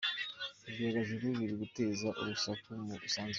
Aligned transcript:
Ibyogajuru 0.69 1.25
biri 1.37 1.55
guteza 1.61 2.07
urusaku 2.21 2.67
mu 2.85 2.95
isanzure 3.07 3.29